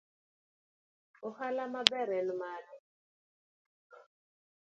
Ohala 1.27 1.63
maber 1.73 2.09
en 2.19 2.27
mane. 2.39 2.75